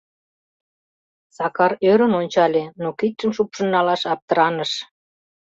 [1.35, 4.71] Сакар ӧрын ончале, но кидшым шупшын налаш аптыраныш.